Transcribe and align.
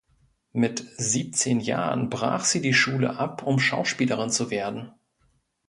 Mit 0.53 0.83
siebzehn 0.97 1.59
Jahren 1.59 2.09
brach 2.09 2.43
sie 2.45 2.59
die 2.59 2.73
Schule 2.73 3.17
ab, 3.19 3.43
um 3.43 3.59
Schauspielerin 3.59 4.31
zu 4.31 4.49
werden. 4.49 4.91